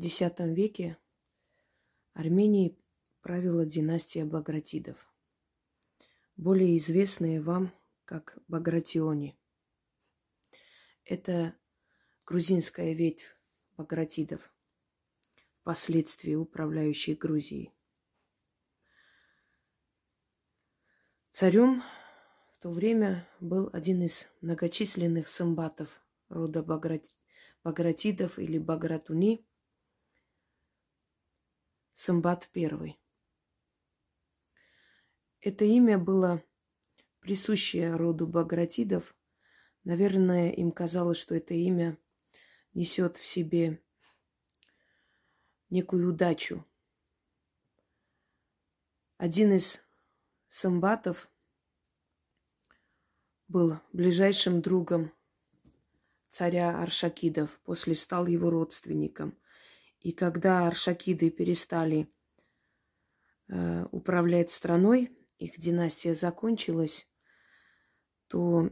[0.00, 0.96] X веке
[2.12, 2.78] Арменией
[3.20, 5.12] правила династия Багратидов,
[6.36, 7.72] более известная вам
[8.04, 9.36] как Багратиони.
[11.04, 11.56] Это
[12.24, 13.36] грузинская ветвь
[13.76, 14.54] Багратидов,
[15.62, 17.72] впоследствии управляющей Грузией.
[21.32, 21.82] Царем
[22.52, 26.62] в то время был один из многочисленных самбатов рода
[27.64, 29.44] Багратидов или Багратуни,
[32.00, 32.96] Самбат I.
[35.40, 36.44] Это имя было
[37.18, 39.16] присущее роду Багратидов.
[39.82, 41.98] Наверное, им казалось, что это имя
[42.72, 43.82] несет в себе
[45.70, 46.64] некую удачу.
[49.16, 49.82] Один из
[50.48, 51.28] самбатов
[53.48, 55.12] был ближайшим другом
[56.30, 59.36] царя Аршакидов, после стал его родственником.
[60.00, 62.08] И когда Аршакиды перестали
[63.48, 67.08] э, управлять страной, их династия закончилась,
[68.28, 68.70] то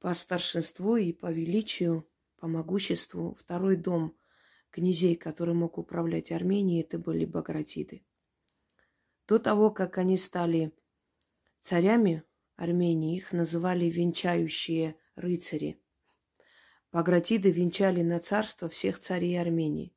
[0.00, 4.16] по старшинству и по величию, по могуществу второй дом
[4.70, 8.04] князей, который мог управлять Арменией, это были Багратиды.
[9.26, 10.72] До того, как они стали
[11.60, 12.24] царями
[12.56, 15.80] Армении, их называли венчающие рыцари–
[16.96, 19.94] Багратиды венчали на царство всех царей Армении.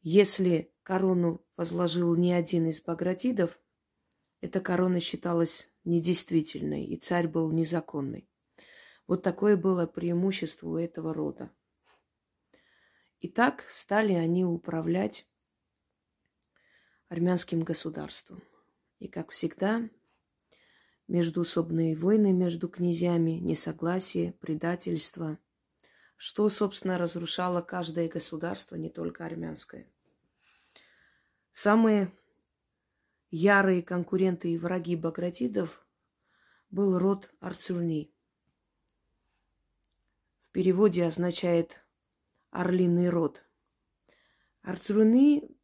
[0.00, 3.58] Если корону возложил не один из Багратидов,
[4.40, 8.30] эта корона считалась недействительной, и царь был незаконный.
[9.08, 11.50] Вот такое было преимущество у этого рода.
[13.18, 15.26] И так стали они управлять
[17.08, 18.44] армянским государством.
[19.00, 19.90] И, как всегда,
[21.08, 25.38] междуусобные войны между князьями, несогласие, предательство–
[26.18, 29.88] что, собственно, разрушало каждое государство, не только армянское.
[31.52, 32.12] Самые
[33.30, 35.86] ярые конкуренты и враги Багратидов
[36.70, 38.12] был род Арцюрни.
[40.40, 41.80] В переводе означает
[42.50, 43.44] «орлиный род».
[44.62, 45.56] Арцюрни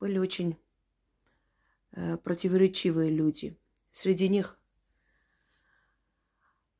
[0.00, 0.58] были очень
[1.92, 3.56] э, противоречивые люди.
[3.92, 4.58] Среди них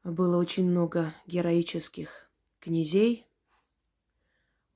[0.02, 2.21] было очень много героических
[2.62, 3.26] князей,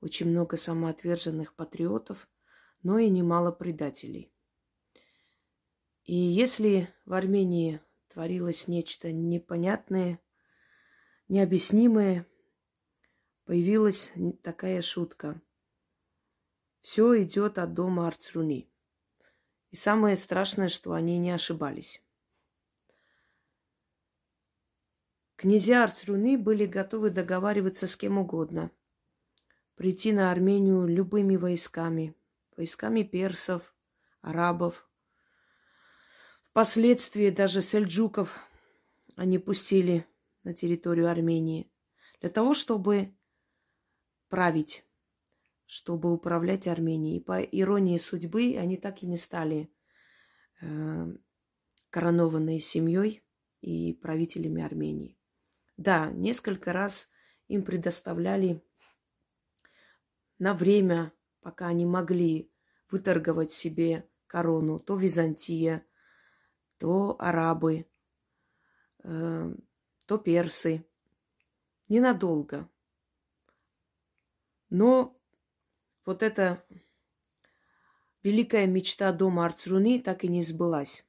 [0.01, 2.27] очень много самоотверженных патриотов,
[2.83, 4.31] но и немало предателей.
[6.03, 10.19] И если в Армении творилось нечто непонятное,
[11.29, 12.27] необъяснимое,
[13.45, 14.11] появилась
[14.43, 15.41] такая шутка.
[16.81, 18.69] Все идет от дома Арцруни.
[19.71, 22.01] И самое страшное, что они не ошибались.
[25.37, 28.71] Князья Арцруны были готовы договариваться с кем угодно,
[29.75, 32.15] прийти на Армению любыми войсками,
[32.55, 33.75] войсками персов,
[34.21, 34.89] арабов.
[36.41, 38.39] Впоследствии даже сельджуков
[39.15, 40.07] они пустили
[40.43, 41.71] на территорию Армении
[42.19, 43.15] для того, чтобы
[44.29, 44.87] править,
[45.67, 47.17] чтобы управлять Арменией.
[47.17, 49.71] И по иронии судьбы они так и не стали
[50.61, 51.13] э,
[51.91, 53.21] коронованной семьей
[53.61, 55.16] и правителями Армении.
[55.77, 57.09] Да, несколько раз
[57.47, 58.63] им предоставляли
[60.39, 62.51] на время, пока они могли
[62.89, 65.85] выторговать себе корону, то Византия,
[66.77, 67.87] то арабы,
[69.03, 69.53] э,
[70.05, 70.85] то персы.
[71.89, 72.69] Ненадолго.
[74.69, 75.17] Но
[76.05, 76.65] вот эта
[78.23, 81.06] великая мечта дома Арцруни так и не сбылась.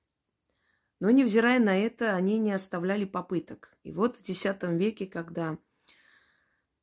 [1.01, 3.77] Но, невзирая на это, они не оставляли попыток.
[3.85, 5.59] И вот в X веке, когда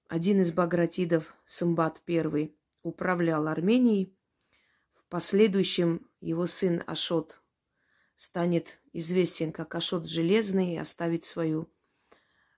[0.07, 4.15] один из Багратидов, Самбат I, управлял Арменией,
[4.93, 7.41] в последующем его сын Ашот
[8.15, 11.69] станет известен как Ашот Железный и оставит свою,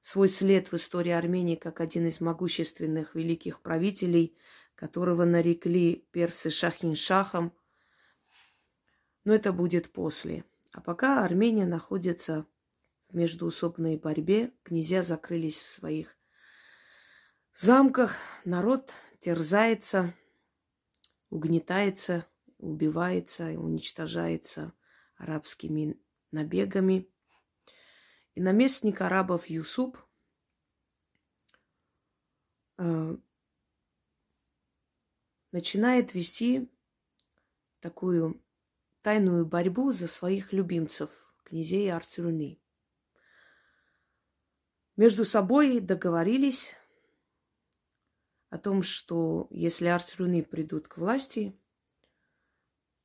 [0.02, 4.38] свой след в истории Армении как один из могущественных великих правителей,
[4.76, 7.52] которого нарекли персы Шахин-Шахом.
[9.24, 10.46] Но это будет после.
[10.78, 12.46] А пока Армения находится
[13.10, 16.16] в междуусобной борьбе, князья закрылись в своих
[17.56, 18.16] замках,
[18.46, 20.14] народ терзается,
[21.32, 22.28] угнетается,
[22.60, 24.72] убивается уничтожается
[25.16, 27.10] арабскими набегами.
[28.36, 29.98] И наместник арабов Юсуп
[32.78, 33.18] э,
[35.52, 36.72] начинает вести
[37.80, 38.40] такую
[39.08, 41.10] тайную борьбу за своих любимцев,
[41.46, 42.62] князей Арцюрни.
[44.98, 46.74] Между собой договорились
[48.50, 51.58] о том, что если арцруны придут к власти,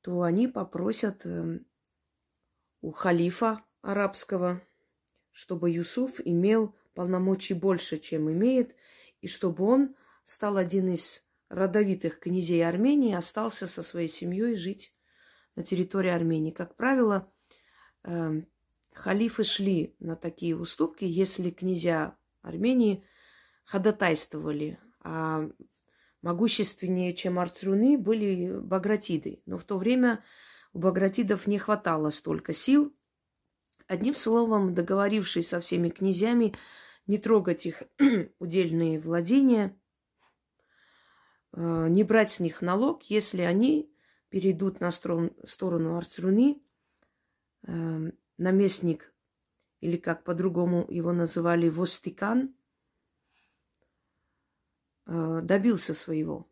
[0.01, 1.61] то они попросят э,
[2.81, 4.61] у халифа арабского,
[5.31, 8.75] чтобы Юсуф имел полномочий больше, чем имеет,
[9.21, 9.95] и чтобы он
[10.25, 14.93] стал один из родовитых князей Армении, остался со своей семьей жить
[15.57, 16.51] на территории Армении.
[16.51, 17.31] Как правило,
[18.05, 18.43] э,
[18.93, 23.05] халифы шли на такие уступки, если князья Армении
[23.65, 25.49] ходатайствовали, а
[26.23, 29.43] могущественнее, чем арцруны, были багратиды.
[29.47, 30.25] Но в то время
[30.73, 32.95] у багратидов не хватало столько сил.
[33.87, 36.55] Одним словом, договорившись со всеми князьями
[37.07, 37.83] не трогать их
[38.39, 39.77] удельные владения,
[41.53, 43.92] э, не брать с них налог, если они
[44.33, 46.63] перейдут на сторону Арцруны,
[47.65, 49.13] э, наместник,
[49.81, 52.55] или как по-другому его называли, Востикан,
[55.05, 56.51] э, добился своего.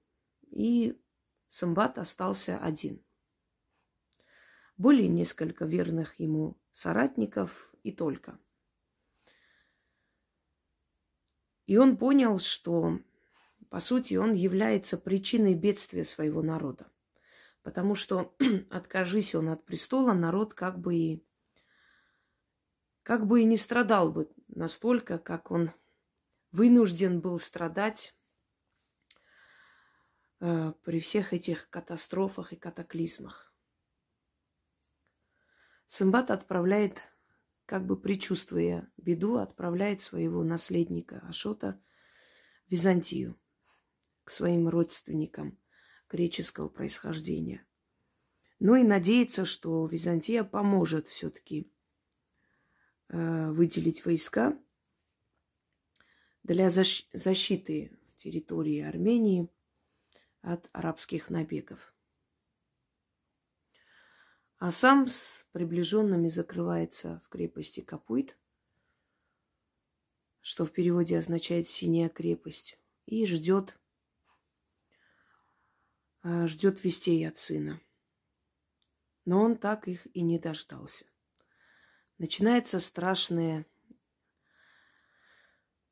[0.50, 1.00] И
[1.49, 3.03] Самбат остался один.
[4.77, 8.38] Были несколько верных ему соратников и только.
[11.65, 13.00] И он понял, что,
[13.71, 16.90] по сути, он является причиной бедствия своего народа.
[17.62, 18.35] Потому что,
[18.71, 21.27] откажись он от престола, народ как бы и
[23.03, 25.73] как бы и не страдал бы настолько, как он
[26.53, 28.15] вынужден был страдать
[30.41, 33.53] э, при всех этих катастрофах и катаклизмах.
[35.87, 37.01] Сымбат отправляет,
[37.67, 41.83] как бы предчувствуя беду, отправляет своего наследника Ашота
[42.67, 43.41] в Византию
[44.23, 45.59] к своим родственникам
[46.11, 47.67] греческого происхождения.
[48.59, 51.73] Ну и надеется, что Византия поможет все-таки
[53.09, 54.59] э, выделить войска
[56.43, 59.49] для защ- защиты территории Армении
[60.43, 61.95] от арабских набегов
[64.61, 68.37] а сам с приближенными закрывается в крепости Капуит,
[70.43, 73.80] что в переводе означает синяя крепость, и ждет,
[76.25, 77.81] ждет вестей от сына.
[79.25, 81.06] Но он так их и не дождался.
[82.19, 83.67] Начинается страшная,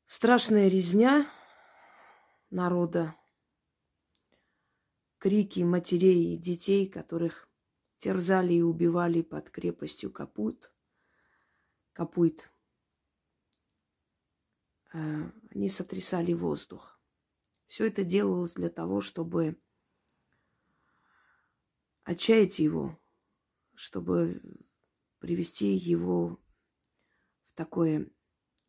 [0.05, 1.27] страшная резня
[2.49, 3.15] народа,
[5.17, 7.49] крики матерей и детей, которых
[7.99, 10.71] терзали и убивали под крепостью Капут,
[11.93, 12.49] Капуит.
[14.93, 16.99] Э, они сотрясали воздух.
[17.67, 19.61] Все это делалось для того, чтобы
[22.09, 22.99] отчаять его,
[23.75, 24.41] чтобы
[25.19, 26.39] привести его
[27.43, 28.09] в такое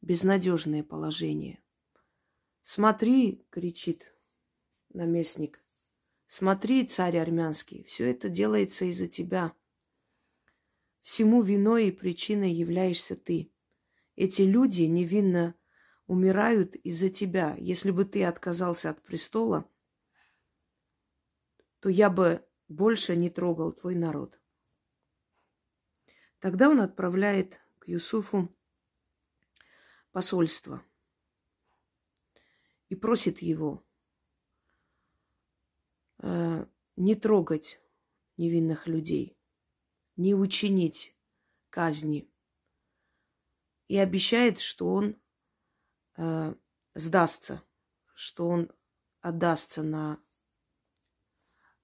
[0.02, 1.62] безнадежное положение.
[2.60, 4.04] Смотри, кричит
[4.90, 5.64] наместник,
[6.26, 9.54] Смотри, царь армянский, все это делается из-за тебя.
[11.02, 13.50] Всему виной и причиной являешься ты.
[14.16, 15.54] Эти люди невинно
[16.06, 17.56] умирают из-за тебя.
[17.58, 19.68] Если бы ты отказался от престола,
[21.80, 24.40] то я бы больше не трогал твой народ.
[26.38, 28.48] Тогда он отправляет к Юсуфу
[30.12, 30.82] посольство
[32.88, 33.84] и просит его
[36.18, 37.80] э, не трогать
[38.36, 39.36] невинных людей,
[40.16, 41.16] не учинить
[41.70, 42.30] казни.
[43.88, 45.20] И обещает, что он
[46.16, 46.54] э,
[46.94, 47.64] сдастся,
[48.14, 48.70] что он
[49.20, 50.22] отдастся на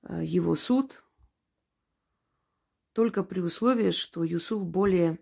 [0.09, 1.05] его суд,
[2.93, 5.19] только при условии, что Юсуф более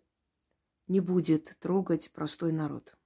[0.87, 2.97] не будет трогать простой народ.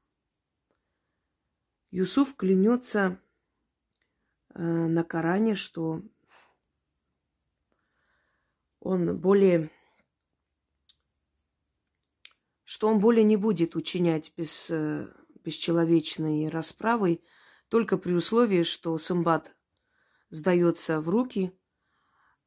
[1.90, 3.20] Юсуф клянется
[4.58, 6.02] Э, на Коране, что
[8.80, 9.70] он более
[12.64, 15.06] что он более не будет учинять без, э,
[15.44, 17.22] бесчеловечной расправы,
[17.68, 19.56] только при условии, что Сымбат
[20.30, 21.57] сдается в руки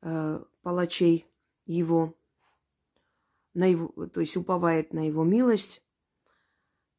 [0.01, 1.27] э, палачей
[1.65, 2.17] его,
[3.53, 5.83] на его, то есть уповает на его милость,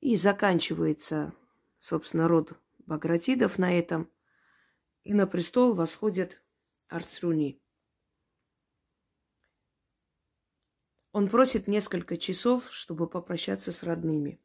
[0.01, 1.33] и заканчивается,
[1.79, 2.53] собственно, род
[2.87, 4.11] Багратидов на этом–
[5.05, 6.41] и на престол восходит
[6.89, 7.61] Арцруни.
[11.13, 14.41] Он просит несколько часов, чтобы попрощаться с родными,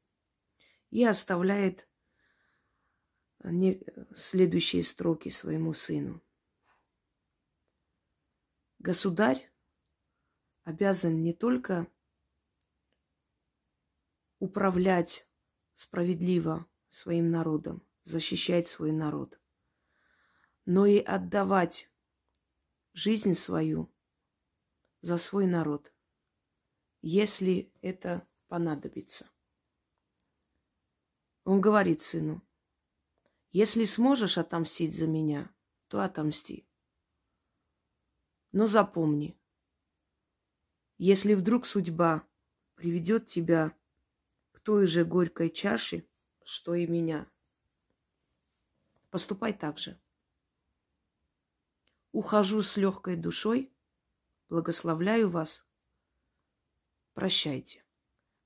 [0.90, 1.88] и оставляет
[4.14, 6.22] следующие строки своему сыну.
[8.80, 9.52] Государь
[10.64, 11.88] обязан не только
[14.40, 15.28] управлять
[15.74, 19.40] справедливо своим народом, защищать свой народ–
[20.68, 21.90] но и отдавать
[22.92, 23.90] жизнь свою
[25.00, 25.94] за свой народ,
[27.02, 29.30] если это понадобится.
[31.46, 32.46] Он говорит сыну,
[33.52, 35.50] если сможешь отомстить за меня,
[35.88, 36.67] то отомсти.
[38.52, 39.38] Но запомни,
[40.98, 42.28] если вдруг судьба
[42.76, 43.76] приведет тебя
[44.52, 46.08] к той же горькой чаше,
[46.44, 47.30] что и меня,
[49.10, 50.00] поступай так же.
[52.12, 53.72] Ухожу с легкой душой,
[54.50, 55.68] благословляю вас,
[57.14, 57.84] прощайте.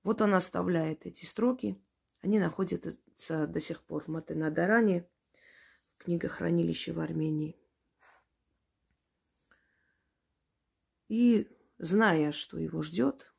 [0.03, 1.79] Вот он оставляет эти строки.
[2.21, 2.97] Они находятся
[3.47, 5.07] до сих пор в Матенадаране,
[5.93, 7.60] в книгохранилище в Армении.
[11.11, 13.35] И зная, что его ждет,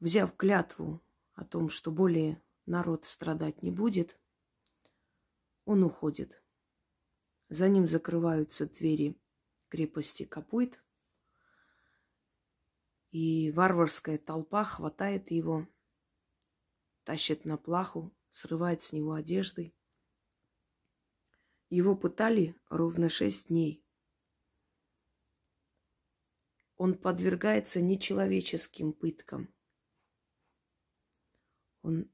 [0.00, 1.00] взяв клятву
[1.34, 4.18] о том, что более народ страдать не будет,
[5.64, 6.42] он уходит.
[7.48, 9.16] За ним закрываются двери
[9.68, 10.82] крепости Капуйт,
[13.12, 15.68] и варварская толпа хватает его,
[17.04, 19.72] тащит на плаху, срывает с него одежды.
[21.70, 23.83] Его пытали ровно шесть дней.
[26.84, 29.48] Он подвергается нечеловеческим пыткам.
[31.80, 32.12] Он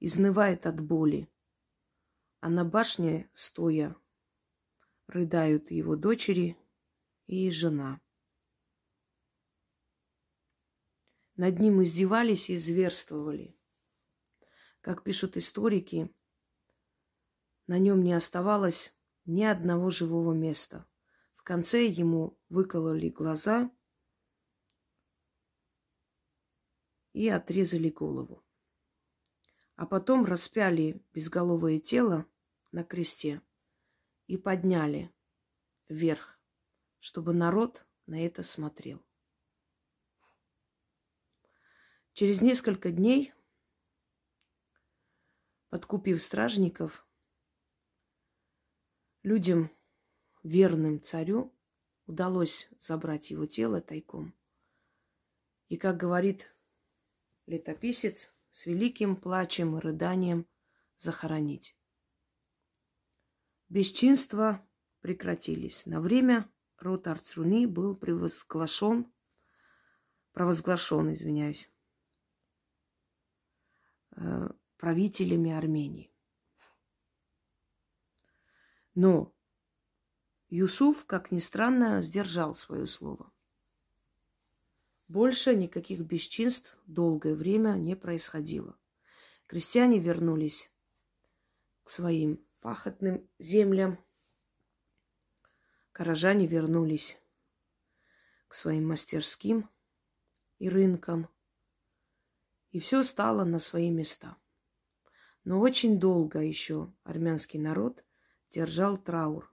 [0.00, 1.30] изнывает от боли.
[2.40, 3.96] А на башне, стоя,
[5.06, 6.58] рыдают его дочери
[7.26, 7.98] и жена–
[11.36, 13.58] Над ним издевались и зверствовали.
[14.82, 16.14] Как пишут историки,
[17.66, 20.86] на нем не оставалось ни одного живого места.
[21.34, 23.70] В конце ему выкололи глаза
[27.16, 28.44] и отрезали голову.
[29.76, 32.26] А потом распяли безголовое тело
[32.72, 33.40] на кресте
[34.26, 35.10] и подняли
[35.88, 36.38] вверх,
[36.98, 39.02] чтобы народ на это смотрел.
[42.12, 43.32] Через несколько дней,
[45.70, 47.06] подкупив стражников,
[49.22, 49.70] людям,
[50.42, 51.50] верным царю,
[52.04, 54.34] удалось забрать его тело тайком.
[55.70, 56.52] И, как говорит
[57.46, 60.46] летописец, с великим плачем и рыданием
[60.96, 61.76] захоронить.
[63.68, 64.66] Бесчинства
[65.00, 65.86] прекратились.
[65.86, 69.12] На время род Арцруни был превозглашен,
[70.32, 71.70] провозглашен, извиняюсь,
[74.16, 74.48] Э,
[74.78, 76.10] правителями Армении.
[78.94, 79.34] Но
[80.48, 83.30] Юсуф, как ни странно, сдержал свое слово.
[85.08, 88.78] Больше никаких бесчинств долгое время не происходило.
[89.46, 90.70] Крестьяне вернулись
[91.84, 94.04] к своим пахотным землям.
[95.92, 97.18] Горожане вернулись
[98.48, 99.70] к своим мастерским
[100.58, 101.28] и рынкам–
[102.76, 104.36] и все стало на свои места.
[105.44, 108.04] Но очень долго еще армянский народ
[108.50, 109.50] держал траур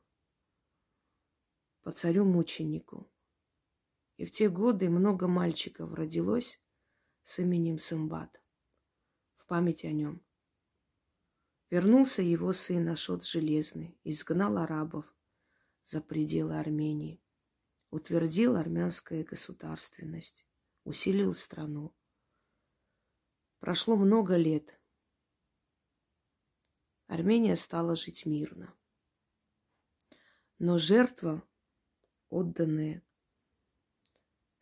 [1.83, 3.10] по царю-мученику.
[4.23, 6.61] И в те годы много мальчиков родилось
[7.23, 8.41] с именем Сымбат
[9.33, 10.25] в память о нем.
[11.69, 15.13] Вернулся его сын Ашот Железный, изгнал арабов
[15.83, 17.21] за пределы Армении,
[17.89, 20.47] утвердил армянская государственность,
[20.85, 21.93] усилил страну.
[23.59, 24.79] Прошло много лет.
[27.07, 28.73] Армения стала жить мирно.
[30.59, 31.43] Но жертва,
[32.29, 33.03] отданная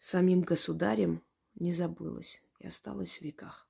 [0.01, 3.69] самим государем, не забылась и осталась в веках.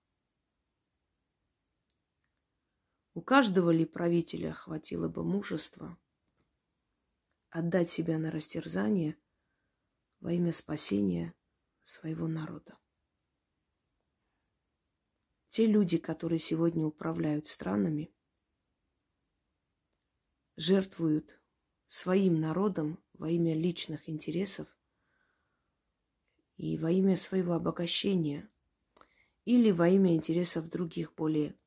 [3.13, 5.97] У каждого ли правителя хватило бы мужества
[7.49, 9.17] отдать себя на растерзание
[10.21, 11.35] во имя спасения
[11.83, 12.77] своего народа?
[15.49, 18.09] Те люди, которые сегодня управляют странами,
[20.55, 21.41] жертвуют
[21.89, 24.73] своим народом во имя личных интересов
[26.61, 28.47] и во имя своего обогащения
[29.45, 31.57] или во имя интересов других более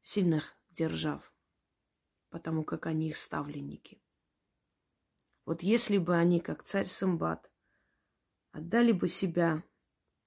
[0.00, 1.34] сильных держав,
[2.28, 4.00] потому как они их ставленники.
[5.44, 7.50] Вот если бы они, как царь Самбат,
[8.52, 9.64] отдали бы себя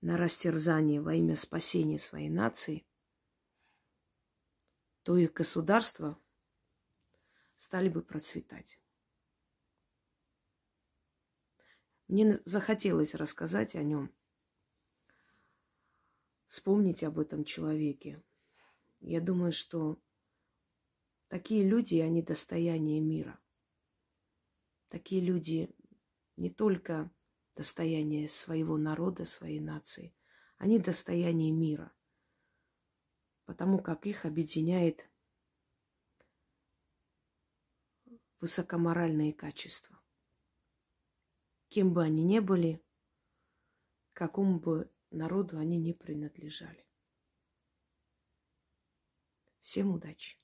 [0.02, 2.86] на растерзание во имя спасения своей нации,
[5.04, 6.20] то их государства
[7.56, 8.78] стали бы процветать.
[12.08, 14.14] Мне захотелось рассказать о нем,
[16.48, 18.24] вспомнить об этом человеке.
[19.00, 20.00] Я думаю, что
[21.28, 23.40] Такие люди, они достояние мира.
[24.90, 25.76] Такие люди
[26.38, 27.12] не только
[27.56, 30.16] достояние своего народа, своей нации,
[30.58, 31.92] они достояние мира.
[33.46, 35.10] Потому как их объединяет
[38.40, 40.00] высокоморальные качества.
[41.75, 42.82] Кем бы они ни были,
[44.13, 46.88] какому бы народу они не принадлежали.
[49.60, 50.38] Всем удачи!